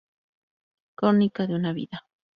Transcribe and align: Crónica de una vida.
Crónica 0.95 1.45
de 1.45 1.53
una 1.53 1.73
vida. 1.73 2.07